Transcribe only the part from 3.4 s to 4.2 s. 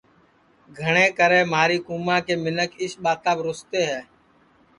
رُستے ہے